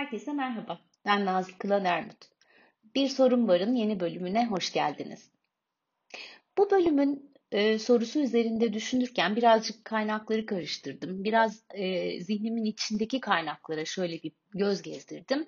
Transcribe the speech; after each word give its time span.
Herkese 0.00 0.32
merhaba. 0.32 0.80
Ben 1.04 1.24
Nazlı 1.24 1.58
Kılan 1.58 1.84
Ermut. 1.84 2.16
Bir 2.94 3.08
Sorun 3.08 3.48
Var'ın 3.48 3.74
yeni 3.74 4.00
bölümüne 4.00 4.46
hoş 4.46 4.72
geldiniz. 4.72 5.30
Bu 6.58 6.70
bölümün 6.70 7.32
e, 7.52 7.78
sorusu 7.78 8.20
üzerinde 8.20 8.72
düşünürken 8.72 9.36
birazcık 9.36 9.84
kaynakları 9.84 10.46
karıştırdım. 10.46 11.24
Biraz 11.24 11.64
e, 11.74 12.20
zihnimin 12.20 12.64
içindeki 12.64 13.20
kaynaklara 13.20 13.84
şöyle 13.84 14.22
bir 14.22 14.32
göz 14.54 14.82
gezdirdim. 14.82 15.46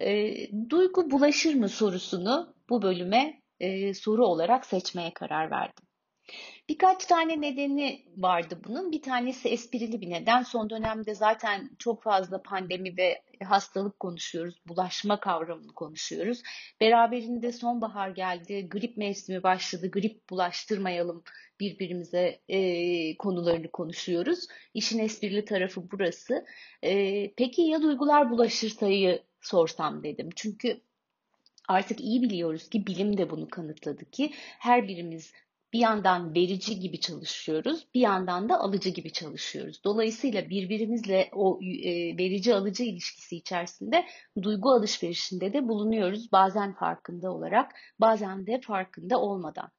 E, 0.00 0.34
duygu 0.70 1.10
bulaşır 1.10 1.54
mı 1.54 1.68
sorusunu 1.68 2.54
bu 2.68 2.82
bölüme 2.82 3.42
e, 3.60 3.94
soru 3.94 4.26
olarak 4.26 4.66
seçmeye 4.66 5.14
karar 5.14 5.50
verdim. 5.50 5.84
Birkaç 6.68 7.06
tane 7.06 7.40
nedeni 7.40 8.04
vardı 8.16 8.58
bunun. 8.64 8.92
Bir 8.92 9.02
tanesi 9.02 9.48
esprili 9.48 10.00
bir 10.00 10.10
neden. 10.10 10.42
Son 10.42 10.70
dönemde 10.70 11.14
zaten 11.14 11.70
çok 11.78 12.02
fazla 12.02 12.42
pandemi 12.42 12.96
ve 12.96 13.22
hastalık 13.44 14.00
konuşuyoruz. 14.00 14.54
Bulaşma 14.66 15.20
kavramını 15.20 15.72
konuşuyoruz. 15.72 16.42
Beraberinde 16.80 17.52
sonbahar 17.52 18.08
geldi. 18.08 18.68
Grip 18.68 18.96
mevsimi 18.96 19.42
başladı. 19.42 19.90
Grip 19.90 20.30
bulaştırmayalım 20.30 21.22
birbirimize 21.60 22.40
e, 22.48 23.16
konularını 23.16 23.70
konuşuyoruz. 23.70 24.46
İşin 24.74 24.98
esprili 24.98 25.44
tarafı 25.44 25.90
burası. 25.92 26.46
E, 26.82 27.30
peki 27.34 27.62
ya 27.62 27.82
duygular 27.82 28.30
bulaşırsayı 28.30 29.22
sorsam 29.40 30.02
dedim. 30.02 30.28
Çünkü 30.36 30.80
artık 31.68 32.00
iyi 32.00 32.22
biliyoruz 32.22 32.68
ki 32.68 32.86
bilim 32.86 33.18
de 33.18 33.30
bunu 33.30 33.48
kanıtladı 33.48 34.10
ki 34.10 34.32
her 34.58 34.88
birimiz 34.88 35.32
bir 35.74 35.78
yandan 35.78 36.34
verici 36.34 36.80
gibi 36.80 37.00
çalışıyoruz, 37.00 37.86
bir 37.94 38.00
yandan 38.00 38.48
da 38.48 38.60
alıcı 38.60 38.88
gibi 38.88 39.12
çalışıyoruz. 39.12 39.84
Dolayısıyla 39.84 40.50
birbirimizle 40.50 41.28
o 41.32 41.58
e, 41.62 42.18
verici 42.18 42.54
alıcı 42.54 42.82
ilişkisi 42.82 43.36
içerisinde 43.36 44.04
duygu 44.42 44.70
alışverişinde 44.70 45.52
de 45.52 45.68
bulunuyoruz. 45.68 46.32
Bazen 46.32 46.74
farkında 46.74 47.32
olarak, 47.32 47.72
bazen 48.00 48.46
de 48.46 48.60
farkında 48.60 49.20
olmadan. 49.20 49.70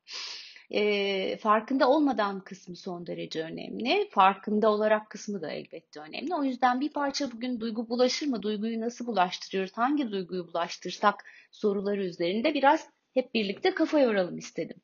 E, 0.71 1.38
farkında 1.38 1.89
olmadan 1.89 2.43
kısmı 2.43 2.75
son 2.75 3.07
derece 3.07 3.43
önemli. 3.43 4.09
Farkında 4.11 4.69
olarak 4.69 5.09
kısmı 5.09 5.41
da 5.41 5.51
elbette 5.51 5.99
önemli. 5.99 6.35
O 6.35 6.43
yüzden 6.43 6.81
bir 6.81 6.93
parça 6.93 7.31
bugün 7.31 7.59
duygu 7.59 7.89
bulaşır 7.89 8.27
mı? 8.27 8.41
Duyguyu 8.41 8.81
nasıl 8.81 9.05
bulaştırıyoruz? 9.05 9.71
Hangi 9.77 10.11
duyguyu 10.11 10.47
bulaştırsak 10.47 11.25
soruları 11.51 12.03
üzerinde 12.03 12.53
biraz 12.53 12.89
hep 13.13 13.33
birlikte 13.33 13.73
kafa 13.73 13.99
yoralım 13.99 14.38
istedim. 14.38 14.77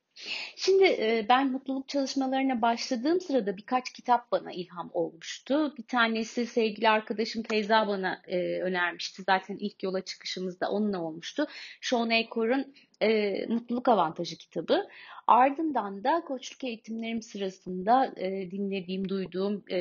Şimdi 0.56 0.84
e, 0.84 1.26
ben 1.30 1.52
mutluluk 1.52 1.90
çalışmalarına 1.90 2.62
başladığım 2.62 3.22
sırada 3.22 3.58
birkaç 3.58 3.94
kitap 3.94 4.32
bana 4.32 4.52
ilham 4.52 4.90
olmuştu. 4.94 5.74
Bir 5.78 5.84
tanesi 5.84 6.46
sevgili 6.46 6.90
arkadaşım 6.90 7.44
Feyza 7.44 7.88
bana 7.88 8.22
e, 8.28 8.62
önermişti. 8.62 9.24
Zaten 9.24 9.58
ilk 9.60 9.84
yola 9.84 10.02
çıkışımızda 10.02 10.72
onunla 10.72 11.02
olmuştu. 11.02 11.48
Sean 11.82 12.10
Acor'un 12.10 12.74
e, 13.02 13.46
Mutluluk 13.50 13.88
Avantajı 13.88 14.38
kitabı. 14.38 14.88
Ardından 15.28 16.04
da 16.04 16.24
koçluk 16.28 16.64
eğitimlerim 16.64 17.22
sırasında 17.22 18.14
e, 18.18 18.52
dinlediğim, 18.52 19.10
duyduğum 19.10 19.64
e, 19.70 19.80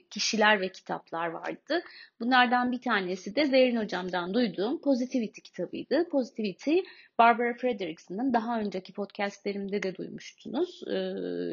kişiler 0.00 0.60
ve 0.60 0.68
kitaplar 0.68 1.26
vardı. 1.26 1.82
Bunlardan 2.20 2.72
bir 2.72 2.80
tanesi 2.80 3.36
de 3.36 3.46
Zerrin 3.46 3.76
Hocam'dan 3.76 4.34
duyduğum 4.34 4.80
Positivity 4.80 5.40
kitabıydı. 5.40 6.08
Positivity, 6.08 6.78
Barbara 7.18 7.54
Fredrickson'ın 7.54 8.32
daha 8.32 8.60
önceki 8.60 8.92
podcastlerimde 8.92 9.82
de 9.82 9.94
duymuştunuz 9.96 10.82
e, 10.88 10.96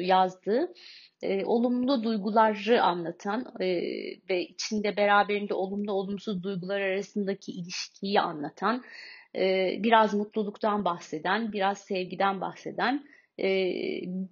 yazdığı 0.04 0.72
e, 1.22 1.44
olumlu 1.44 2.04
duyguları 2.04 2.82
anlatan 2.82 3.52
e, 3.60 3.66
ve 4.30 4.42
içinde 4.42 4.96
beraberinde 4.96 5.54
olumlu 5.54 5.92
olumsuz 5.92 6.42
duygular 6.42 6.80
arasındaki 6.80 7.52
ilişkiyi 7.52 8.20
anlatan 8.20 8.82
e, 9.36 9.74
biraz 9.78 10.14
mutluluktan 10.14 10.84
bahseden, 10.84 11.52
biraz 11.52 11.78
sevgiden 11.78 12.40
bahseden, 12.40 13.04
e, 13.38 13.70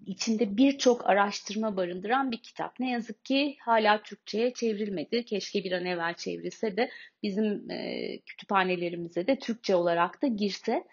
içinde 0.06 0.56
birçok 0.56 1.06
araştırma 1.10 1.76
barındıran 1.76 2.30
bir 2.30 2.42
kitap. 2.42 2.80
Ne 2.80 2.90
yazık 2.90 3.24
ki 3.24 3.56
hala 3.60 4.02
Türkçe'ye 4.02 4.52
çevrilmedi. 4.52 5.24
Keşke 5.24 5.64
bir 5.64 5.72
an 5.72 5.84
evvel 5.84 6.14
çevrilse 6.14 6.76
de 6.76 6.90
bizim 7.22 7.70
e, 7.70 8.18
kütüphanelerimize 8.26 9.26
de 9.26 9.38
Türkçe 9.38 9.76
olarak 9.76 10.22
da 10.22 10.26
girse. 10.26 10.84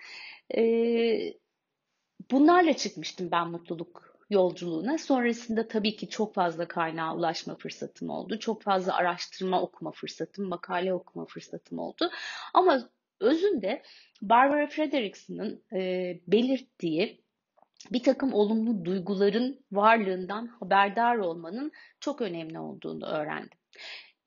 Bunlarla 2.32 2.74
çıkmıştım 2.74 3.32
ben 3.32 3.48
mutluluk 3.48 4.16
yolculuğuna. 4.30 4.98
Sonrasında 4.98 5.68
tabii 5.68 5.96
ki 5.96 6.10
çok 6.10 6.34
fazla 6.34 6.68
kaynağa 6.68 7.16
ulaşma 7.16 7.56
fırsatım 7.56 8.10
oldu. 8.10 8.40
Çok 8.40 8.62
fazla 8.62 8.96
araştırma 8.96 9.62
okuma 9.62 9.92
fırsatım, 9.92 10.46
makale 10.48 10.94
okuma 10.94 11.26
fırsatım 11.26 11.80
oldu. 11.80 12.10
Ama 12.54 12.90
özünde 13.20 13.82
Barbara 14.22 14.68
Fredrickson'ın 14.68 15.64
e, 15.74 16.14
belirttiği 16.28 17.26
bir 17.92 18.04
takım 18.04 18.34
olumlu 18.34 18.86
duyguların 18.86 19.66
varlığından 19.72 20.48
haberdar 20.48 21.16
olmanın 21.16 21.72
çok 22.00 22.22
önemli 22.22 22.60
olduğunu 22.60 23.06
öğrendim. 23.06 23.58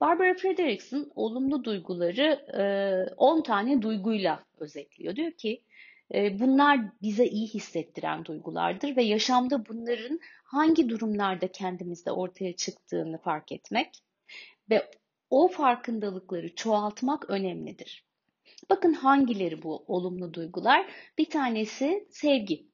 Barbara 0.01 0.33
Fredrickson 0.33 1.11
olumlu 1.15 1.63
duyguları 1.63 2.45
e, 2.57 3.13
10 3.17 3.41
tane 3.41 3.81
duyguyla 3.81 4.43
özetliyor. 4.59 5.15
Diyor 5.15 5.31
ki 5.31 5.63
e, 6.13 6.39
bunlar 6.39 6.79
bize 7.01 7.25
iyi 7.25 7.47
hissettiren 7.47 8.25
duygulardır 8.25 8.95
ve 8.95 9.03
yaşamda 9.03 9.65
bunların 9.65 10.19
hangi 10.43 10.89
durumlarda 10.89 11.51
kendimizde 11.51 12.11
ortaya 12.11 12.55
çıktığını 12.55 13.17
fark 13.17 13.51
etmek 13.51 14.03
ve 14.69 14.91
o 15.29 15.47
farkındalıkları 15.47 16.55
çoğaltmak 16.55 17.29
önemlidir. 17.29 18.08
Bakın 18.69 18.93
hangileri 18.93 19.63
bu 19.63 19.83
olumlu 19.87 20.33
duygular? 20.33 20.85
Bir 21.17 21.25
tanesi 21.25 22.07
sevgi. 22.11 22.69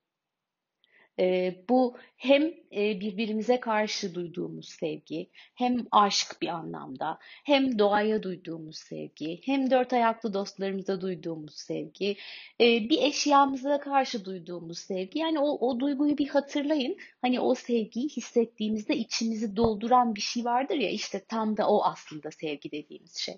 E, 1.19 1.55
bu 1.69 1.97
hem 2.17 2.43
e, 2.75 2.99
birbirimize 2.99 3.59
karşı 3.59 4.15
duyduğumuz 4.15 4.69
sevgi, 4.69 5.29
hem 5.55 5.85
aşk 5.91 6.37
bir 6.41 6.47
anlamda, 6.47 7.19
hem 7.21 7.79
doğaya 7.79 8.23
duyduğumuz 8.23 8.77
sevgi, 8.77 9.41
hem 9.45 9.71
dört 9.71 9.93
ayaklı 9.93 10.33
dostlarımıza 10.33 11.01
duyduğumuz 11.01 11.55
sevgi, 11.55 12.17
e, 12.61 12.89
bir 12.89 13.01
eşyamıza 13.01 13.79
karşı 13.79 14.25
duyduğumuz 14.25 14.79
sevgi. 14.79 15.19
Yani 15.19 15.39
o, 15.39 15.67
o 15.69 15.79
duyguyu 15.79 16.17
bir 16.17 16.27
hatırlayın. 16.27 16.97
Hani 17.21 17.39
o 17.39 17.55
sevgiyi 17.55 18.09
hissettiğimizde 18.09 18.95
içimizi 18.97 19.55
dolduran 19.55 20.15
bir 20.15 20.21
şey 20.21 20.45
vardır 20.45 20.75
ya 20.75 20.89
işte 20.89 21.25
tam 21.27 21.57
da 21.57 21.69
o 21.69 21.83
aslında 21.83 22.31
sevgi 22.31 22.71
dediğimiz 22.71 23.17
şey. 23.17 23.37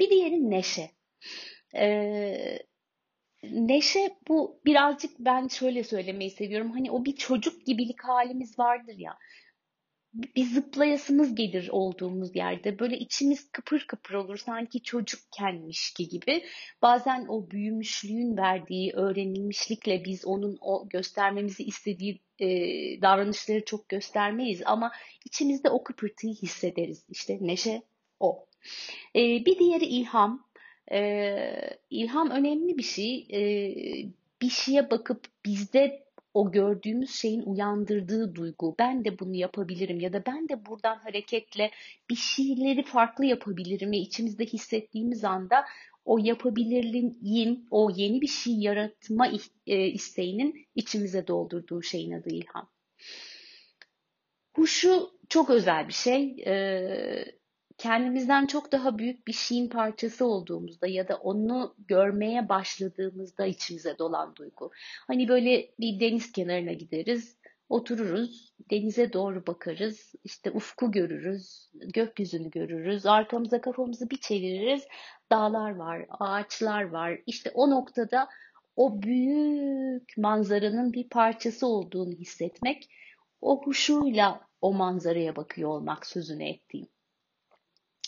Bir 0.00 0.10
diğeri 0.10 0.50
neşe. 0.50 0.90
Ee, 1.74 2.58
neşe 3.42 4.16
bu 4.28 4.60
birazcık 4.66 5.18
ben 5.18 5.48
şöyle 5.48 5.84
söylemeyi 5.84 6.30
seviyorum. 6.30 6.70
Hani 6.70 6.90
o 6.90 7.04
bir 7.04 7.16
çocuk 7.16 7.66
gibilik 7.66 8.04
halimiz 8.04 8.58
vardır 8.58 8.94
ya. 8.98 9.18
Bir 10.14 10.44
zıplayasımız 10.44 11.34
gelir 11.34 11.68
olduğumuz 11.72 12.36
yerde. 12.36 12.78
Böyle 12.78 12.98
içimiz 12.98 13.50
kıpır 13.52 13.86
kıpır 13.88 14.14
olur 14.14 14.36
sanki 14.36 14.82
çocukkenmiş 14.82 15.94
gibi. 15.94 16.44
Bazen 16.82 17.26
o 17.28 17.50
büyümüşlüğün 17.50 18.36
verdiği 18.36 18.92
öğrenilmişlikle 18.92 20.04
biz 20.04 20.24
onun 20.24 20.58
o 20.60 20.88
göstermemizi 20.88 21.64
istediği 21.64 22.20
e, 22.38 22.46
davranışları 23.02 23.64
çok 23.64 23.88
göstermeyiz. 23.88 24.62
Ama 24.64 24.92
içimizde 25.24 25.70
o 25.70 25.84
kıpırtıyı 25.84 26.34
hissederiz. 26.34 27.04
İşte 27.08 27.38
neşe 27.40 27.82
o. 28.20 28.46
E, 29.16 29.20
bir 29.20 29.58
diğeri 29.58 29.84
ilham. 29.84 30.47
Ee, 30.92 31.78
ilham 31.90 32.30
önemli 32.30 32.78
bir 32.78 32.82
şey. 32.82 33.26
Ee, 33.32 34.08
bir 34.42 34.50
şeye 34.50 34.90
bakıp 34.90 35.26
bizde 35.44 36.08
o 36.34 36.52
gördüğümüz 36.52 37.10
şeyin 37.10 37.42
uyandırdığı 37.42 38.34
duygu. 38.34 38.74
Ben 38.78 39.04
de 39.04 39.18
bunu 39.18 39.34
yapabilirim 39.34 40.00
ya 40.00 40.12
da 40.12 40.22
ben 40.26 40.48
de 40.48 40.66
buradan 40.66 40.96
hareketle 40.96 41.70
bir 42.10 42.16
şeyleri 42.16 42.82
farklı 42.82 43.24
yapabilirim 43.24 43.92
ve 43.92 43.96
içimizde 43.96 44.46
hissettiğimiz 44.46 45.24
anda 45.24 45.64
o 46.04 46.18
yapabilirliğin, 46.18 47.66
o 47.70 47.90
yeni 47.96 48.20
bir 48.20 48.26
şey 48.26 48.54
yaratma 48.54 49.28
e, 49.66 49.86
isteğinin 49.86 50.66
içimize 50.74 51.26
doldurduğu 51.26 51.82
şeyin 51.82 52.12
adı 52.12 52.28
ilham. 52.28 52.68
Bu 54.56 54.66
şu 54.66 55.10
çok 55.28 55.50
özel 55.50 55.88
bir 55.88 55.92
şey. 55.92 56.36
Ee, 56.46 57.37
kendimizden 57.78 58.46
çok 58.46 58.72
daha 58.72 58.98
büyük 58.98 59.26
bir 59.26 59.32
şeyin 59.32 59.68
parçası 59.68 60.26
olduğumuzda 60.26 60.86
ya 60.86 61.08
da 61.08 61.16
onu 61.16 61.74
görmeye 61.78 62.48
başladığımızda 62.48 63.46
içimize 63.46 63.98
dolan 63.98 64.36
duygu. 64.36 64.70
Hani 65.06 65.28
böyle 65.28 65.70
bir 65.80 66.00
deniz 66.00 66.32
kenarına 66.32 66.72
gideriz, 66.72 67.36
otururuz, 67.68 68.54
denize 68.70 69.12
doğru 69.12 69.46
bakarız, 69.46 70.14
işte 70.24 70.50
ufku 70.50 70.92
görürüz, 70.92 71.70
gökyüzünü 71.74 72.50
görürüz, 72.50 73.06
arkamıza 73.06 73.60
kafamızı 73.60 74.10
bir 74.10 74.20
çeviririz, 74.20 74.86
dağlar 75.32 75.76
var, 75.76 76.06
ağaçlar 76.20 76.82
var. 76.82 77.18
İşte 77.26 77.50
o 77.54 77.70
noktada 77.70 78.28
o 78.76 79.02
büyük 79.02 80.18
manzaranın 80.18 80.92
bir 80.92 81.08
parçası 81.08 81.66
olduğunu 81.66 82.12
hissetmek, 82.12 82.90
o 83.40 83.64
huşuyla 83.64 84.40
o 84.60 84.72
manzaraya 84.72 85.36
bakıyor 85.36 85.70
olmak 85.70 86.06
sözünü 86.06 86.44
ettiğim. 86.44 86.88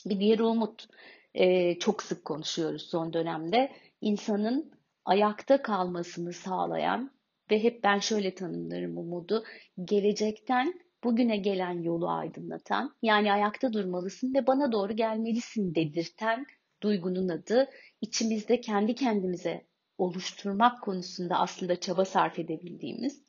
Bir 0.07 0.21
diğeri 0.21 0.43
umut. 0.43 0.87
e, 1.35 1.79
çok 1.79 2.03
sık 2.03 2.25
konuşuyoruz 2.25 2.83
son 2.83 3.13
dönemde. 3.13 3.73
İnsanın 4.01 4.73
ayakta 5.05 5.63
kalmasını 5.63 6.33
sağlayan 6.33 7.11
ve 7.51 7.63
hep 7.63 7.85
ben 7.85 7.99
şöyle 7.99 8.35
tanımlarım 8.35 8.99
umudu, 8.99 9.45
gelecekten 9.85 10.81
bugüne 11.05 11.37
gelen 11.37 11.83
yolu 11.83 12.11
aydınlatan, 12.11 12.97
yani 13.03 13.33
ayakta 13.33 13.73
durmalısın 13.73 14.35
ve 14.35 14.47
bana 14.47 14.73
doğru 14.73 14.93
gelmelisin 14.97 15.75
dedirten 15.75 16.47
duygunun 16.83 17.29
adı 17.29 17.71
içimizde 18.01 18.61
kendi 18.61 18.95
kendimize 18.95 19.67
oluşturmak 19.99 20.83
konusunda 20.83 21.37
aslında 21.39 21.81
çaba 21.81 22.05
sarf 22.05 22.39
edebildiğimiz 22.39 23.23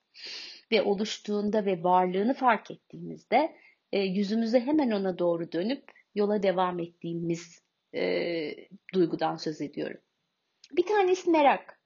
ve 0.72 0.82
oluştuğunda 0.82 1.66
ve 1.66 1.84
varlığını 1.84 2.34
fark 2.34 2.72
ettiğimizde 2.72 3.56
e, 3.92 4.00
yüzümüzü 4.00 4.60
hemen 4.60 4.92
ona 4.92 5.20
doğru 5.20 5.52
dönüp 5.52 5.84
yola 6.16 6.44
devam 6.44 6.80
ettiğimiz 6.80 7.62
e, 7.96 8.56
duygudan 8.94 9.36
söz 9.36 9.62
ediyorum. 9.62 10.02
Bir 10.72 10.86
tanesi 10.86 11.30
merak 11.30 11.80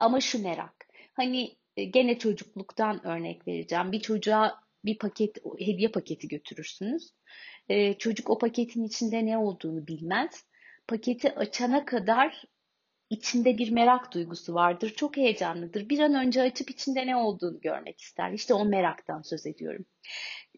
ama 0.00 0.20
şu 0.20 0.42
merak. 0.42 0.86
Hani 1.12 1.56
e, 1.76 1.84
gene 1.84 2.18
çocukluktan 2.18 3.06
örnek 3.06 3.48
vereceğim. 3.48 3.92
Bir 3.92 4.00
çocuğa 4.00 4.60
bir 4.84 4.98
paket 4.98 5.36
hediye 5.58 5.88
paketi 5.88 6.28
götürürsünüz. 6.28 7.10
E, 7.68 7.94
çocuk 7.94 8.30
o 8.30 8.38
paketin 8.38 8.84
içinde 8.84 9.26
ne 9.26 9.38
olduğunu 9.38 9.86
bilmez. 9.86 10.44
Paketi 10.88 11.34
açana 11.34 11.84
kadar 11.84 12.44
içinde 13.10 13.58
bir 13.58 13.70
merak 13.70 14.14
duygusu 14.14 14.54
vardır. 14.54 14.94
Çok 14.96 15.16
heyecanlıdır. 15.16 15.88
Bir 15.88 15.98
an 15.98 16.14
önce 16.14 16.42
açıp 16.42 16.70
içinde 16.70 17.06
ne 17.06 17.16
olduğunu 17.16 17.60
görmek 17.60 18.00
ister. 18.00 18.32
İşte 18.32 18.54
o 18.54 18.64
meraktan 18.64 19.22
söz 19.22 19.46
ediyorum. 19.46 19.84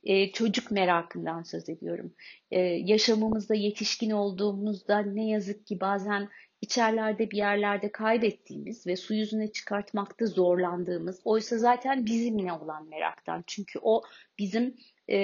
Ee, 0.07 0.33
çocuk 0.33 0.71
merakından 0.71 1.43
söz 1.43 1.69
ediyorum. 1.69 2.15
Ee, 2.51 2.61
yaşamımızda 2.61 3.55
yetişkin 3.55 4.11
olduğumuzda 4.11 4.99
ne 4.99 5.29
yazık 5.29 5.67
ki 5.67 5.81
bazen 5.81 6.29
içerlerde 6.61 7.31
bir 7.31 7.37
yerlerde 7.37 7.93
kaybettiğimiz 7.93 8.87
ve 8.87 8.97
su 8.97 9.15
yüzüne 9.15 9.53
çıkartmakta 9.53 10.27
zorlandığımız 10.27 11.21
oysa 11.25 11.59
zaten 11.59 12.07
bizimle 12.07 12.53
olan 12.53 12.89
meraktan. 12.89 13.45
Çünkü 13.47 13.79
o 13.83 14.03
bizim 14.39 14.77
e, 15.11 15.19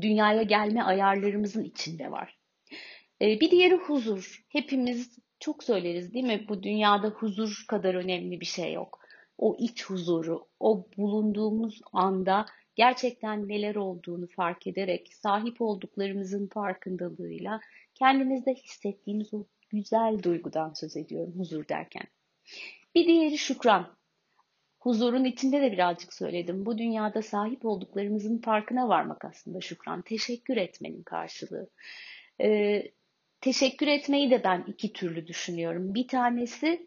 dünyaya 0.00 0.42
gelme 0.42 0.82
ayarlarımızın 0.82 1.64
içinde 1.64 2.10
var. 2.10 2.38
E, 3.22 3.40
bir 3.40 3.50
diğeri 3.50 3.74
huzur. 3.74 4.44
Hepimiz 4.48 5.18
çok 5.40 5.64
söyleriz 5.64 6.14
değil 6.14 6.24
mi? 6.24 6.46
Bu 6.48 6.62
dünyada 6.62 7.08
huzur 7.08 7.64
kadar 7.68 7.94
önemli 7.94 8.40
bir 8.40 8.46
şey 8.46 8.72
yok. 8.72 9.00
O 9.38 9.56
iç 9.58 9.84
huzuru, 9.84 10.48
o 10.60 10.86
bulunduğumuz 10.96 11.80
anda 11.92 12.46
gerçekten 12.76 13.48
neler 13.48 13.74
olduğunu 13.74 14.26
fark 14.26 14.66
ederek, 14.66 15.14
sahip 15.14 15.60
olduklarımızın 15.60 16.46
farkındalığıyla 16.46 17.60
kendimizde 17.94 18.54
hissettiğimiz 18.54 19.34
o 19.34 19.44
güzel 19.70 20.22
duygudan 20.22 20.72
söz 20.72 20.96
ediyorum 20.96 21.34
huzur 21.38 21.68
derken. 21.68 22.04
Bir 22.94 23.06
diğeri 23.06 23.38
şükran. 23.38 23.96
Huzurun 24.80 25.24
içinde 25.24 25.62
de 25.62 25.72
birazcık 25.72 26.14
söyledim. 26.14 26.66
Bu 26.66 26.78
dünyada 26.78 27.22
sahip 27.22 27.64
olduklarımızın 27.64 28.38
farkına 28.38 28.88
varmak 28.88 29.24
aslında 29.24 29.60
şükran. 29.60 30.02
Teşekkür 30.02 30.56
etmenin 30.56 31.02
karşılığı. 31.02 31.70
Ee, 32.40 32.82
teşekkür 33.40 33.86
etmeyi 33.86 34.30
de 34.30 34.44
ben 34.44 34.64
iki 34.66 34.92
türlü 34.92 35.26
düşünüyorum. 35.26 35.94
Bir 35.94 36.08
tanesi 36.08 36.86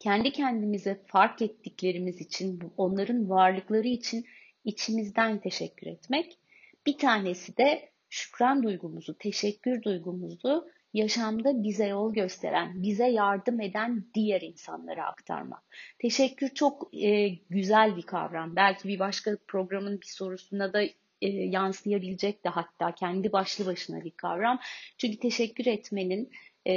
kendi 0.00 0.32
kendimize 0.32 1.00
fark 1.06 1.42
ettiklerimiz 1.42 2.20
için, 2.20 2.60
onların 2.76 3.30
varlıkları 3.30 3.88
için 3.88 4.26
içimizden 4.66 5.38
teşekkür 5.38 5.86
etmek. 5.86 6.38
Bir 6.86 6.98
tanesi 6.98 7.56
de 7.56 7.90
şükran 8.10 8.62
duygumuzu, 8.62 9.18
teşekkür 9.18 9.82
duygumuzu 9.82 10.68
yaşamda 10.94 11.62
bize 11.62 11.86
yol 11.86 12.14
gösteren, 12.14 12.82
bize 12.82 13.06
yardım 13.06 13.60
eden 13.60 14.04
diğer 14.14 14.40
insanlara 14.40 15.06
aktarmak. 15.06 15.62
Teşekkür 15.98 16.48
çok 16.48 16.94
e, 16.94 17.28
güzel 17.28 17.96
bir 17.96 18.02
kavram. 18.02 18.56
Belki 18.56 18.88
bir 18.88 18.98
başka 18.98 19.36
programın 19.48 20.00
bir 20.00 20.06
sorusuna 20.06 20.72
da 20.72 20.82
e, 21.22 21.28
yansıyabilecek 21.28 22.44
de 22.44 22.48
hatta 22.48 22.94
kendi 22.94 23.32
başlı 23.32 23.66
başına 23.66 24.04
bir 24.04 24.10
kavram. 24.10 24.60
Çünkü 24.98 25.18
teşekkür 25.18 25.66
etmenin 25.66 26.30
e, 26.66 26.74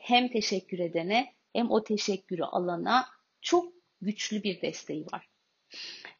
hem 0.00 0.28
teşekkür 0.28 0.78
edene 0.78 1.34
hem 1.52 1.70
o 1.70 1.84
teşekkürü 1.84 2.42
alana 2.42 3.06
çok 3.40 3.72
güçlü 4.00 4.42
bir 4.42 4.62
desteği 4.62 5.06
var. 5.12 5.35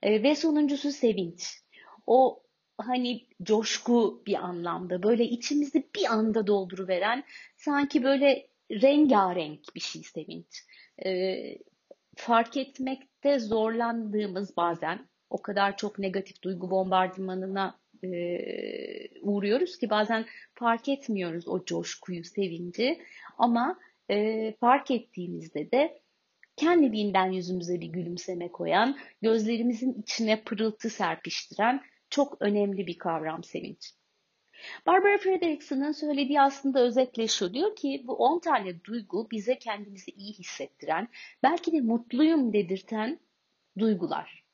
E, 0.02 0.22
ve 0.22 0.36
sonuncusu 0.36 0.92
sevinç. 0.92 1.62
O 2.06 2.42
hani 2.78 3.26
coşku 3.42 4.22
bir 4.26 4.34
anlamda 4.34 5.02
böyle 5.02 5.24
içimizi 5.24 5.88
bir 5.96 6.12
anda 6.12 6.46
dolduruveren 6.46 7.24
sanki 7.56 8.02
böyle 8.02 8.46
rengarenk 8.70 9.74
bir 9.74 9.80
şey 9.80 10.02
sevinç. 10.02 10.64
E, 11.04 11.36
fark 12.16 12.56
etmekte 12.56 13.38
zorlandığımız 13.38 14.56
bazen 14.56 15.08
o 15.30 15.42
kadar 15.42 15.76
çok 15.76 15.98
negatif 15.98 16.42
duygu 16.42 16.70
bombardımanına 16.70 17.78
e, 18.04 18.10
uğruyoruz 19.20 19.78
ki 19.78 19.90
bazen 19.90 20.26
fark 20.54 20.88
etmiyoruz 20.88 21.48
o 21.48 21.64
coşkuyu, 21.64 22.24
sevinci 22.24 23.00
ama 23.38 23.78
e, 24.10 24.52
fark 24.60 24.90
ettiğimizde 24.90 25.70
de 25.70 26.00
kendiliğinden 26.56 27.32
yüzümüze 27.32 27.80
bir 27.80 27.86
gülümseme 27.86 28.48
koyan, 28.48 28.96
gözlerimizin 29.22 29.92
içine 29.92 30.42
pırıltı 30.42 30.90
serpiştiren 30.90 31.82
çok 32.10 32.42
önemli 32.42 32.86
bir 32.86 32.98
kavram 32.98 33.44
sevinç. 33.44 33.94
Barbara 34.86 35.18
Fredrickson'ın 35.18 35.92
söylediği 35.92 36.40
aslında 36.40 36.80
özetle 36.80 37.28
şu 37.28 37.54
diyor 37.54 37.76
ki 37.76 38.04
bu 38.06 38.14
10 38.14 38.38
tane 38.40 38.84
duygu 38.84 39.28
bize 39.30 39.58
kendimizi 39.58 40.10
iyi 40.10 40.32
hissettiren, 40.32 41.08
belki 41.42 41.72
de 41.72 41.80
mutluyum 41.80 42.52
dedirten 42.52 43.20
duygular. 43.78 44.44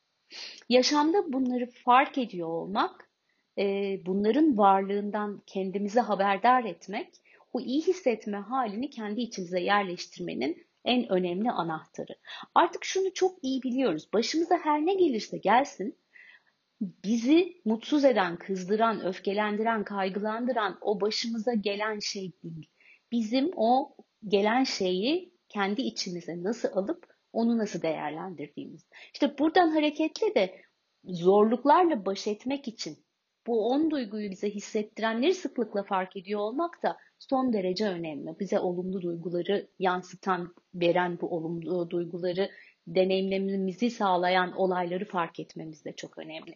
Yaşamda 0.69 1.33
bunları 1.33 1.65
fark 1.65 2.17
ediyor 2.17 2.47
olmak, 2.47 3.09
e, 3.57 3.99
bunların 4.05 4.57
varlığından 4.57 5.41
kendimizi 5.45 5.99
haberdar 5.99 6.63
etmek, 6.63 7.07
o 7.53 7.59
iyi 7.59 7.81
hissetme 7.81 8.37
halini 8.37 8.89
kendi 8.89 9.21
içimize 9.21 9.59
yerleştirmenin 9.59 10.67
en 10.85 11.11
önemli 11.11 11.51
anahtarı. 11.51 12.15
Artık 12.55 12.85
şunu 12.85 13.13
çok 13.13 13.43
iyi 13.43 13.63
biliyoruz. 13.63 14.09
Başımıza 14.13 14.57
her 14.63 14.85
ne 14.85 14.93
gelirse 14.93 15.37
gelsin, 15.37 15.97
bizi 16.81 17.61
mutsuz 17.65 18.05
eden, 18.05 18.37
kızdıran, 18.37 19.05
öfkelendiren, 19.05 19.83
kaygılandıran 19.83 20.77
o 20.81 21.01
başımıza 21.01 21.53
gelen 21.53 21.99
şey 21.99 22.31
değil. 22.43 22.69
Bizim 23.11 23.51
o 23.55 23.95
gelen 24.27 24.63
şeyi 24.63 25.33
kendi 25.49 25.81
içimize 25.81 26.43
nasıl 26.43 26.77
alıp 26.77 27.13
onu 27.33 27.57
nasıl 27.57 27.81
değerlendirdiğimiz. 27.81 28.87
İşte 29.13 29.37
buradan 29.39 29.69
hareketle 29.69 30.35
de 30.35 30.61
zorluklarla 31.03 32.05
baş 32.05 32.27
etmek 32.27 32.67
için 32.67 33.05
bu 33.47 33.67
on 33.67 33.91
duyguyu 33.91 34.31
bize 34.31 34.49
hissettirenleri 34.49 35.33
sıklıkla 35.33 35.83
fark 35.83 36.17
ediyor 36.17 36.39
olmak 36.39 36.83
da 36.83 36.97
son 37.29 37.53
derece 37.53 37.87
önemli. 37.87 38.39
Bize 38.39 38.59
olumlu 38.59 39.01
duyguları 39.01 39.67
yansıtan, 39.79 40.55
veren 40.75 41.17
bu 41.21 41.35
olumlu 41.35 41.89
duyguları 41.89 42.49
deneyimlememizi 42.87 43.89
sağlayan 43.89 44.57
olayları 44.57 45.05
fark 45.05 45.39
etmemiz 45.39 45.85
de 45.85 45.95
çok 45.95 46.17
önemli. 46.17 46.55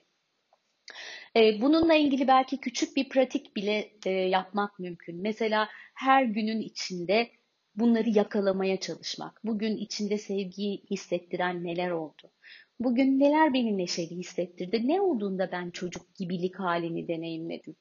E, 1.36 1.62
bununla 1.62 1.93
ilgili 1.93 2.27
belki 2.27 2.59
küçük 2.59 2.95
bir 2.95 3.09
pratik 3.09 3.55
bile 3.55 3.91
e, 4.05 4.09
yapmak 4.09 4.79
mümkün. 4.79 5.21
Mesela 5.21 5.69
her 5.93 6.24
günün 6.24 6.62
içinde 6.62 7.29
bunları 7.75 8.09
yakalamaya 8.09 8.79
çalışmak. 8.79 9.41
Bugün 9.43 9.77
içinde 9.77 10.17
sevgiyi 10.17 10.83
hissettiren 10.91 11.63
neler 11.63 11.91
oldu? 11.91 12.31
Bugün 12.79 13.19
neler 13.19 13.53
beni 13.53 13.77
neşeli 13.77 14.15
hissettirdi? 14.15 14.88
Ne 14.88 15.01
olduğunda 15.01 15.51
ben 15.51 15.69
çocuk 15.69 16.15
gibilik 16.15 16.59
halini 16.59 17.07
deneyimledim? 17.07 17.75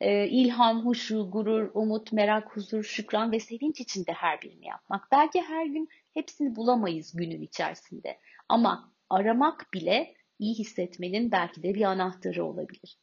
Ee, 0.00 0.28
ilham, 0.28 0.86
huşu, 0.86 1.30
gurur, 1.30 1.70
umut, 1.74 2.12
merak, 2.12 2.56
huzur, 2.56 2.82
şükran 2.84 3.32
ve 3.32 3.40
sevinç 3.40 3.80
içinde 3.80 4.12
her 4.12 4.42
birini 4.42 4.66
yapmak. 4.66 5.08
Belki 5.12 5.42
her 5.42 5.66
gün 5.66 5.88
hepsini 6.14 6.56
bulamayız 6.56 7.16
günün 7.16 7.42
içerisinde. 7.42 8.18
Ama 8.48 8.92
aramak 9.10 9.72
bile 9.74 10.14
iyi 10.38 10.54
hissetmenin 10.54 11.30
belki 11.30 11.62
de 11.62 11.74
bir 11.74 11.82
anahtarı 11.82 12.44
olabilir. 12.44 12.98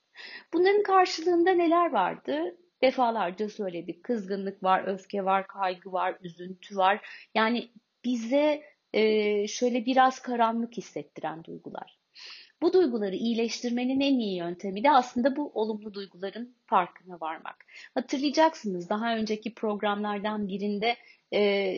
Bunların 0.53 0.83
karşılığında 0.83 1.51
neler 1.51 1.91
vardı? 1.91 2.57
Defalarca 2.81 3.49
söyledik. 3.49 4.03
Kızgınlık 4.03 4.63
var, 4.63 4.83
öfke 4.87 5.25
var, 5.25 5.47
kaygı 5.47 5.91
var, 5.91 6.17
üzüntü 6.21 6.77
var. 6.77 7.07
Yani 7.35 7.69
bize 8.05 8.63
e, 8.93 9.47
şöyle 9.47 9.85
biraz 9.85 10.21
karanlık 10.21 10.77
hissettiren 10.77 11.43
duygular. 11.43 12.02
Bu 12.63 12.73
duyguları 12.73 13.15
iyileştirmenin 13.15 13.99
en 13.99 14.19
iyi 14.19 14.37
yöntemi 14.37 14.83
de 14.83 14.91
aslında 14.91 15.35
bu 15.35 15.51
olumlu 15.53 15.93
duyguların 15.93 16.55
farkına 16.65 17.19
varmak. 17.19 17.55
Hatırlayacaksınız 17.93 18.89
daha 18.89 19.15
önceki 19.15 19.53
programlardan 19.53 20.47
birinde 20.47 20.95
e, 21.33 21.73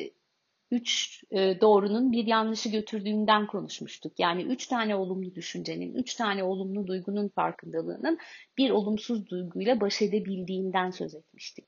üç 0.72 1.24
e, 1.32 1.62
doğrunun 1.62 2.12
bir 2.12 2.28
yanlışı 2.28 2.70
götürdüğünden 2.70 3.48
konuşmuştuk. 3.48 4.20
Yani 4.20 4.44
üç 4.44 4.68
tane 4.68 4.96
olumlu 4.96 5.36
düşüncenin, 5.36 5.94
üç 5.96 6.16
tane 6.16 6.44
olumlu 6.44 6.88
duygunun 6.88 7.28
farkındalığının 7.28 8.18
bir 8.58 8.70
olumsuz 8.70 9.30
duyguyla 9.30 9.82
baş 9.82 10.02
edebildiğinden 10.02 10.92
söz 10.92 11.16
etmiştik. 11.16 11.66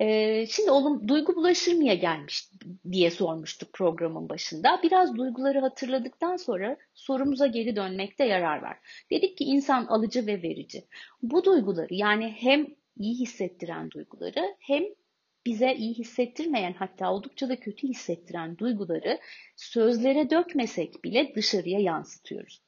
E, 0.00 0.46
şimdi 0.46 0.70
olum, 0.70 1.08
duygu 1.08 1.36
bulaşır 1.36 1.72
mıya 1.72 1.94
gelmiş 1.94 2.50
diye 2.92 3.10
sormuştuk 3.10 3.72
programın 3.72 4.28
başında. 4.28 4.80
Biraz 4.82 5.16
duyguları 5.16 5.60
hatırladıktan 5.60 6.36
sonra 6.36 6.76
sorumuza 6.94 7.46
geri 7.46 7.76
dönmekte 7.76 8.24
yarar 8.24 8.62
var. 8.62 8.78
Dedik 9.10 9.38
ki 9.38 9.44
insan 9.44 9.86
alıcı 9.86 10.26
ve 10.26 10.42
verici. 10.42 10.84
Bu 11.22 11.44
duyguları 11.44 11.94
yani 11.94 12.34
hem 12.38 12.66
iyi 12.96 13.14
hissettiren 13.14 13.90
duyguları 13.90 14.56
hem 14.60 14.84
bize 15.46 15.74
iyi 15.74 15.94
hissettirmeyen 15.94 16.72
hatta 16.72 17.12
oldukça 17.12 17.48
da 17.48 17.60
kötü 17.60 17.88
hissettiren 17.88 18.58
duyguları 18.58 19.18
sözlere 19.56 20.30
dökmesek 20.30 21.04
bile 21.04 21.32
dışarıya 21.34 21.80
yansıtıyoruz. 21.80 22.62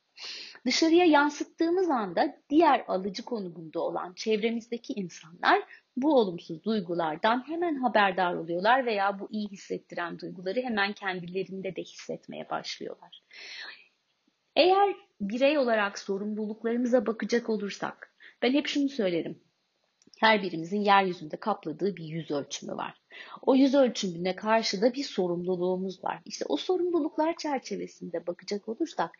Dışarıya 0.66 1.04
yansıttığımız 1.04 1.90
anda 1.90 2.37
diğer 2.50 2.85
alıcı 2.88 3.25
konumunda 3.25 3.80
olan 3.80 4.12
çevremizdeki 4.14 4.92
insanlar 4.92 5.62
bu 6.02 6.17
olumsuz 6.17 6.64
duygulardan 6.64 7.49
hemen 7.49 7.75
haberdar 7.75 8.35
oluyorlar 8.35 8.87
veya 8.87 9.19
bu 9.21 9.28
iyi 9.31 9.49
hissettiren 9.49 10.19
duyguları 10.19 10.61
hemen 10.61 10.93
kendilerinde 10.93 11.76
de 11.76 11.83
hissetmeye 11.83 12.50
başlıyorlar. 12.50 13.23
Eğer 14.57 14.95
birey 15.21 15.59
olarak 15.59 15.99
sorumluluklarımıza 15.99 17.07
bakacak 17.07 17.50
olursak, 17.50 18.14
ben 18.43 18.52
hep 18.52 18.67
şunu 18.67 18.88
söylerim 18.88 19.40
her 20.19 20.43
birimizin 20.43 20.81
yeryüzünde 20.81 21.37
kapladığı 21.37 21.97
bir 21.97 22.05
yüz 22.05 22.31
ölçümü 22.31 22.76
var. 22.76 22.95
O 23.43 23.55
yüz 23.55 23.75
ölçümüne 23.75 24.37
karşı 24.37 24.83
da 24.83 24.95
bir 24.95 25.05
sorumluluğumuz 25.05 26.05
var. 26.05 26.21
İşte 26.25 26.45
o 26.49 26.57
sorumluluklar 26.57 27.37
çerçevesinde 27.37 28.26
bakacak 28.26 28.69
olursak 28.69 29.11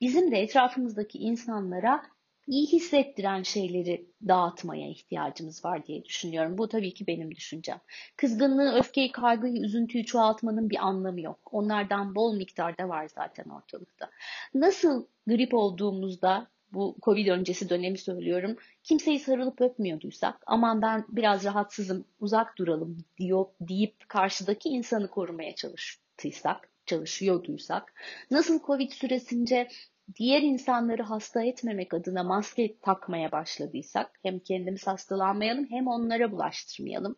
bizim 0.00 0.30
de 0.30 0.36
etrafımızdaki 0.36 1.18
insanlara 1.18 2.02
iyi 2.46 2.66
hissettiren 2.66 3.42
şeyleri 3.42 4.06
dağıtmaya 4.28 4.88
ihtiyacımız 4.88 5.64
var 5.64 5.86
diye 5.86 6.04
düşünüyorum. 6.04 6.58
Bu 6.58 6.68
tabii 6.68 6.94
ki 6.94 7.06
benim 7.06 7.34
düşüncem. 7.34 7.80
Kızgınlığı, 8.16 8.78
öfkeyi, 8.78 9.12
kaygıyı, 9.12 9.62
üzüntüyü 9.62 10.04
çoğaltmanın 10.04 10.70
bir 10.70 10.86
anlamı 10.86 11.20
yok. 11.20 11.38
Onlardan 11.52 12.14
bol 12.14 12.36
miktarda 12.36 12.88
var 12.88 13.08
zaten 13.14 13.44
ortalıkta. 13.44 14.10
Nasıl 14.54 15.06
grip 15.26 15.54
olduğumuzda 15.54 16.46
bu 16.72 16.96
Covid 17.02 17.26
öncesi 17.26 17.68
dönemi 17.68 17.98
söylüyorum. 17.98 18.56
Kimseyi 18.82 19.20
sarılıp 19.20 19.60
öpmüyorduysak, 19.60 20.42
aman 20.46 20.82
ben 20.82 21.04
biraz 21.08 21.44
rahatsızım, 21.44 22.04
uzak 22.20 22.58
duralım 22.58 23.04
diyor 23.18 23.46
deyip 23.60 24.08
karşıdaki 24.08 24.68
insanı 24.68 25.08
korumaya 25.08 25.54
çalıştıysak, 25.54 26.68
çalışıyorduysak, 26.86 27.94
nasıl 28.30 28.60
Covid 28.66 28.90
süresince 28.90 29.68
diğer 30.14 30.42
insanları 30.42 31.02
hasta 31.02 31.44
etmemek 31.44 31.94
adına 31.94 32.22
maske 32.22 32.78
takmaya 32.78 33.32
başladıysak, 33.32 34.18
hem 34.22 34.38
kendimiz 34.38 34.86
hastalanmayalım 34.86 35.66
hem 35.70 35.86
onlara 35.86 36.32
bulaştırmayalım. 36.32 37.16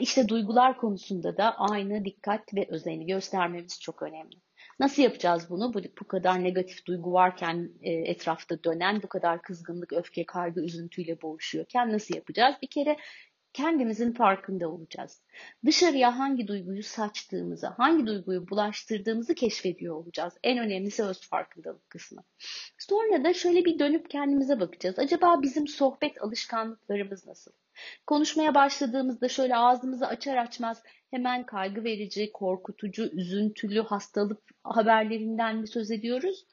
İşte 0.00 0.28
duygular 0.28 0.76
konusunda 0.76 1.36
da 1.36 1.58
aynı 1.58 2.04
dikkat 2.04 2.54
ve 2.54 2.66
özeni 2.68 3.06
göstermemiz 3.06 3.80
çok 3.80 4.02
önemli. 4.02 4.36
Nasıl 4.80 5.02
yapacağız 5.02 5.50
bunu? 5.50 5.74
Bu, 5.74 5.80
bu 6.00 6.08
kadar 6.08 6.44
negatif 6.44 6.86
duygu 6.86 7.12
varken 7.12 7.70
e, 7.82 7.92
etrafta 7.92 8.64
dönen, 8.64 9.02
bu 9.02 9.08
kadar 9.08 9.42
kızgınlık, 9.42 9.92
öfke, 9.92 10.26
kaygı, 10.26 10.60
üzüntüyle 10.60 11.22
boğuşuyorken 11.22 11.92
nasıl 11.92 12.14
yapacağız? 12.14 12.54
Bir 12.62 12.70
kere 12.70 12.96
kendimizin 13.58 14.12
farkında 14.12 14.68
olacağız. 14.68 15.22
Dışarıya 15.66 16.18
hangi 16.18 16.48
duyguyu 16.48 16.82
saçtığımızı, 16.82 17.66
hangi 17.66 18.06
duyguyu 18.06 18.48
bulaştırdığımızı 18.48 19.34
keşfediyor 19.34 19.94
olacağız. 19.94 20.34
En 20.42 20.58
önemlisi 20.58 21.04
öz 21.04 21.20
farkındalık 21.20 21.90
kısmı. 21.90 22.24
Sonra 22.78 23.24
da 23.24 23.34
şöyle 23.34 23.64
bir 23.64 23.78
dönüp 23.78 24.10
kendimize 24.10 24.60
bakacağız. 24.60 24.98
Acaba 24.98 25.42
bizim 25.42 25.68
sohbet 25.68 26.22
alışkanlıklarımız 26.22 27.26
nasıl? 27.26 27.50
Konuşmaya 28.06 28.54
başladığımızda 28.54 29.28
şöyle 29.28 29.56
ağzımızı 29.56 30.06
açar 30.06 30.36
açmaz 30.36 30.82
hemen 31.10 31.46
kaygı 31.46 31.84
verici, 31.84 32.32
korkutucu, 32.32 33.10
üzüntülü 33.12 33.80
hastalık 33.80 34.42
haberlerinden 34.64 35.56
mi 35.56 35.68
söz 35.68 35.90
ediyoruz? 35.90 36.46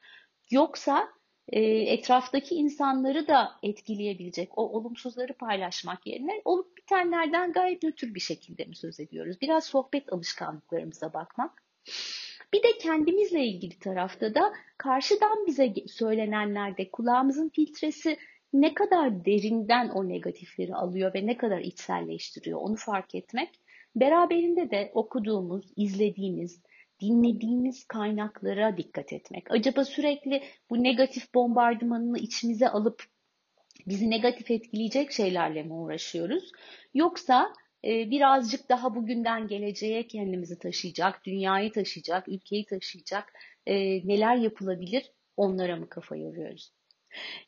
Yoksa 0.51 1.07
e, 1.49 1.61
etraftaki 1.63 2.55
insanları 2.55 3.27
da 3.27 3.51
etkileyebilecek 3.63 4.57
o 4.57 4.69
olumsuzları 4.69 5.33
paylaşmak 5.33 6.07
yerine 6.07 6.41
olup 6.45 6.77
bitenlerden 6.77 7.51
gayet 7.51 7.83
nötr 7.83 8.15
bir 8.15 8.19
şekilde 8.19 8.65
mi 8.65 8.75
söz 8.75 8.99
ediyoruz? 8.99 9.37
Biraz 9.41 9.65
sohbet 9.65 10.13
alışkanlıklarımıza 10.13 11.13
bakmak. 11.13 11.63
Bir 12.53 12.63
de 12.63 12.77
kendimizle 12.79 13.45
ilgili 13.45 13.79
tarafta 13.79 14.35
da 14.35 14.53
karşıdan 14.77 15.47
bize 15.47 15.73
söylenenlerde 15.87 16.91
kulağımızın 16.91 17.49
filtresi 17.49 18.17
ne 18.53 18.73
kadar 18.73 19.25
derinden 19.25 19.89
o 19.89 20.09
negatifleri 20.09 20.75
alıyor 20.75 21.13
ve 21.13 21.25
ne 21.25 21.37
kadar 21.37 21.59
içselleştiriyor 21.59 22.59
onu 22.61 22.75
fark 22.75 23.15
etmek. 23.15 23.49
Beraberinde 23.95 24.71
de 24.71 24.91
okuduğumuz, 24.93 25.65
izlediğimiz, 25.75 26.61
dinlediğimiz 27.01 27.87
kaynaklara 27.87 28.77
dikkat 28.77 29.13
etmek. 29.13 29.51
Acaba 29.51 29.85
sürekli 29.85 30.43
bu 30.69 30.83
negatif 30.83 31.33
bombardımanını 31.33 32.19
içimize 32.19 32.69
alıp 32.69 33.03
bizi 33.87 34.09
negatif 34.09 34.51
etkileyecek 34.51 35.11
şeylerle 35.11 35.63
mi 35.63 35.73
uğraşıyoruz? 35.73 36.51
Yoksa 36.93 37.53
e, 37.85 38.09
birazcık 38.09 38.69
daha 38.69 38.95
bugünden 38.95 39.47
geleceğe 39.47 40.07
kendimizi 40.07 40.59
taşıyacak, 40.59 41.25
dünyayı 41.25 41.71
taşıyacak, 41.71 42.27
ülkeyi 42.27 42.65
taşıyacak 42.65 43.33
e, 43.65 43.75
neler 44.07 44.35
yapılabilir 44.35 45.11
onlara 45.37 45.75
mı 45.75 45.89
kafa 45.89 46.15
yoruyoruz? 46.15 46.71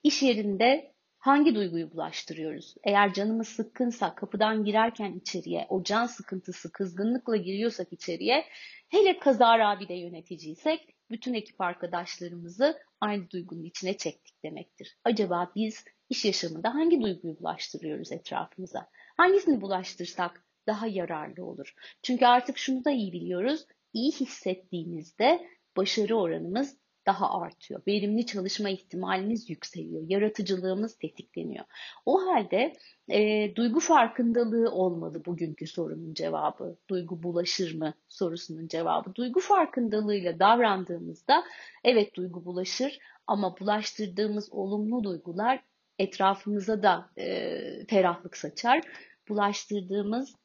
İş 0.03 0.23
yerinde 0.23 0.93
hangi 1.19 1.55
duyguyu 1.55 1.91
bulaştırıyoruz? 1.91 2.75
Eğer 2.83 3.13
canımız 3.13 3.47
sıkkınsa 3.47 4.15
kapıdan 4.15 4.65
girerken 4.65 5.13
içeriye 5.13 5.65
o 5.69 5.83
can 5.83 6.05
sıkıntısı 6.05 6.71
kızgınlıkla 6.71 7.37
giriyorsak 7.37 7.93
içeriye 7.93 8.45
hele 8.89 9.19
kazara 9.19 9.79
bir 9.79 9.87
de 9.87 9.93
yöneticiysek 9.93 10.95
bütün 11.11 11.33
ekip 11.33 11.61
arkadaşlarımızı 11.61 12.77
aynı 13.01 13.29
duygunun 13.29 13.63
içine 13.63 13.97
çektik 13.97 14.43
demektir. 14.43 14.97
Acaba 15.03 15.51
biz 15.55 15.85
iş 16.09 16.25
yaşamında 16.25 16.73
hangi 16.73 17.01
duyguyu 17.01 17.39
bulaştırıyoruz 17.39 18.11
etrafımıza? 18.11 18.89
Hangisini 19.17 19.61
bulaştırsak 19.61 20.45
daha 20.67 20.87
yararlı 20.87 21.45
olur? 21.45 21.73
Çünkü 22.03 22.25
artık 22.25 22.57
şunu 22.57 22.85
da 22.85 22.91
iyi 22.91 23.13
biliyoruz. 23.13 23.65
İyi 23.93 24.11
hissettiğimizde 24.11 25.47
başarı 25.77 26.15
oranımız 26.15 26.77
daha 27.07 27.41
artıyor. 27.41 27.81
Verimli 27.87 28.25
çalışma 28.25 28.69
ihtimalimiz 28.69 29.49
yükseliyor. 29.49 30.03
Yaratıcılığımız 30.07 30.97
tetikleniyor. 30.97 31.65
O 32.05 32.25
halde 32.25 32.73
e, 33.09 33.51
duygu 33.55 33.79
farkındalığı 33.79 34.71
olmalı 34.71 35.25
bugünkü 35.25 35.67
sorunun 35.67 36.13
cevabı. 36.13 36.77
Duygu 36.89 37.23
bulaşır 37.23 37.75
mı 37.75 37.93
sorusunun 38.09 38.67
cevabı. 38.67 39.15
Duygu 39.15 39.39
farkındalığıyla 39.39 40.39
davrandığımızda 40.39 41.43
evet 41.83 42.15
duygu 42.15 42.45
bulaşır 42.45 42.99
ama 43.27 43.59
bulaştırdığımız 43.59 44.53
olumlu 44.53 45.03
duygular 45.03 45.63
etrafımıza 45.99 46.83
da 46.83 47.09
e, 47.17 47.85
ferahlık 47.89 48.37
saçar. 48.37 48.81
Bulaştırdığımız 49.29 50.35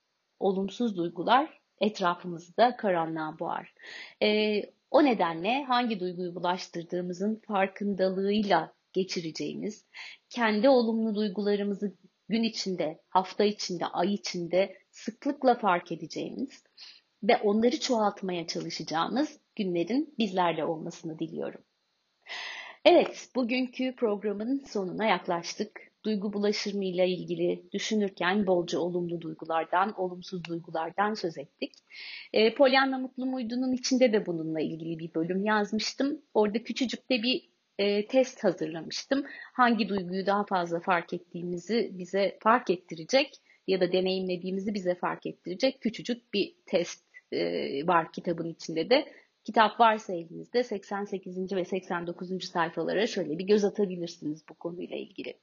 olumsuz 0.41 0.97
duygular 0.97 1.61
etrafımızı 1.81 2.57
da 2.57 2.77
karanlığa 2.77 3.39
boğar. 3.39 3.75
E, 4.23 4.63
o 4.93 5.05
nedenle 5.05 5.65
hangi 5.65 6.01
duyguyu 6.01 6.35
bulaştırdığımızın 6.35 7.43
farkındalığıyla 7.47 8.75
geçireceğimiz, 8.93 9.87
kendi 10.31 10.69
olumlu 10.69 11.15
duygularımızı 11.15 11.95
gün 12.29 12.43
içinde, 12.43 13.01
hafta 13.09 13.45
içinde, 13.45 13.87
ay 13.87 14.15
içinde 14.15 14.77
sıklıkla 14.91 15.59
fark 15.59 15.93
edeceğimiz 15.93 16.65
ve 17.23 17.37
onları 17.37 17.81
çoğaltmaya 17.81 18.47
çalışacağımız 18.47 19.39
günlerin 19.57 20.15
bizlerle 20.19 20.65
olmasını 20.65 21.19
diliyorum. 21.19 21.65
Evet, 22.85 23.29
bugünkü 23.35 23.97
programın 23.97 24.65
sonuna 24.67 25.05
yaklaştık 25.05 25.92
duygu 26.05 26.33
bulaşırmı 26.33 26.85
ile 26.85 27.09
ilgili 27.09 27.63
düşünürken 27.73 28.47
bolca 28.47 28.79
olumlu 28.79 29.21
duygulardan, 29.21 30.01
olumsuz 30.01 30.45
duygulardan 30.45 31.15
söz 31.15 31.39
ettik. 31.39 31.73
E, 32.33 32.55
Pollyanna 32.55 32.99
Mutlu 32.99 33.27
Muydu'nun 33.27 33.73
içinde 33.73 34.13
de 34.13 34.27
bununla 34.27 34.61
ilgili 34.61 34.99
bir 34.99 35.15
bölüm 35.15 35.45
yazmıştım. 35.45 36.23
Orada 36.35 36.63
küçücük 36.63 37.11
de 37.11 37.23
bir 37.23 37.49
e, 37.79 38.07
test 38.07 38.45
hazırlamıştım. 38.45 39.25
Hangi 39.53 39.89
duyguyu 39.89 40.27
daha 40.27 40.45
fazla 40.45 40.81
fark 40.81 41.13
ettiğimizi 41.13 41.91
bize 41.93 42.39
fark 42.41 42.71
ettirecek 42.71 43.35
ya 43.67 43.81
da 43.81 43.93
deneyimlediğimizi 43.93 44.75
bize 44.75 44.95
fark 44.95 45.27
ettirecek 45.27 45.81
küçücük 45.81 46.35
bir 46.35 46.55
test 46.67 47.05
e, 47.33 47.87
var 47.87 48.13
kitabın 48.13 48.49
içinde 48.49 48.91
de. 48.91 49.13
Kitap 49.45 49.81
varsa 49.81 50.13
elinizde 50.13 50.65
88. 50.65 51.53
ve 51.53 51.65
89. 51.65 52.45
sayfalara 52.45 53.07
şöyle 53.07 53.39
bir 53.39 53.45
göz 53.45 53.65
atabilirsiniz 53.65 54.45
bu 54.49 54.55
konuyla 54.55 54.97
ilgili. 54.97 55.35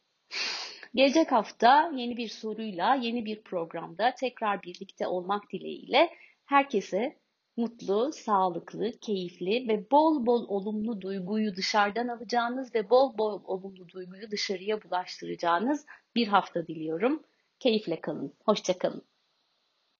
Gelecek 0.96 1.32
hafta 1.32 1.92
yeni 1.96 2.18
bir 2.18 2.28
soruyla, 2.28 2.96
yeni 2.96 3.26
bir 3.26 3.42
programda 3.42 4.16
tekrar 4.16 4.64
birlikte 4.64 5.08
olmak 5.08 5.52
dileğiyle 5.52 6.10
herkese 6.46 7.18
mutlu, 7.58 8.12
sağlıklı, 8.14 8.92
keyifli 8.92 9.68
ve 9.68 9.92
bol 9.92 10.26
bol 10.26 10.48
olumlu 10.48 11.02
duyguyu 11.02 11.56
dışarıdan 11.56 12.08
alacağınız 12.08 12.76
ve 12.76 12.90
bol 12.90 13.18
bol 13.18 13.42
olumlu 13.44 13.90
duyguyu 13.90 14.32
dışarıya 14.32 14.84
bulaştıracağınız 14.84 15.86
bir 16.16 16.28
hafta 16.28 16.68
diliyorum. 16.68 17.24
Keyifle 17.60 18.02
kalın. 18.02 18.34
Hoşçakalın. 18.46 19.09